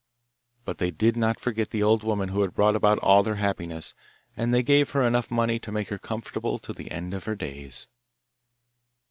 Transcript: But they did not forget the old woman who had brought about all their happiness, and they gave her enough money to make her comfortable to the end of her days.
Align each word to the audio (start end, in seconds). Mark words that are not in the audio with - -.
But 0.65 0.79
they 0.79 0.89
did 0.89 1.15
not 1.15 1.39
forget 1.39 1.69
the 1.69 1.83
old 1.83 2.01
woman 2.03 2.29
who 2.29 2.41
had 2.41 2.55
brought 2.55 2.75
about 2.75 2.97
all 3.03 3.21
their 3.21 3.35
happiness, 3.35 3.93
and 4.35 4.51
they 4.51 4.63
gave 4.63 4.89
her 4.89 5.03
enough 5.03 5.29
money 5.29 5.59
to 5.59 5.71
make 5.71 5.89
her 5.89 5.99
comfortable 5.99 6.57
to 6.57 6.73
the 6.73 6.89
end 6.89 7.13
of 7.13 7.25
her 7.25 7.35
days. 7.35 7.87